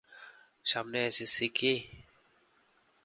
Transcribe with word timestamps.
সামনে 0.65 0.97
SS 1.07 1.31
C 1.35 1.47
কি? 1.57 1.73